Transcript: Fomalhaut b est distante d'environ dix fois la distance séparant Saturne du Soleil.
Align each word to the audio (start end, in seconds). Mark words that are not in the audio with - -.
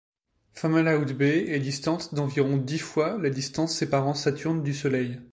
Fomalhaut 0.53 1.13
b 1.13 1.21
est 1.21 1.59
distante 1.59 2.15
d'environ 2.15 2.57
dix 2.57 2.79
fois 2.79 3.19
la 3.19 3.29
distance 3.29 3.77
séparant 3.77 4.15
Saturne 4.15 4.63
du 4.63 4.73
Soleil. 4.73 5.19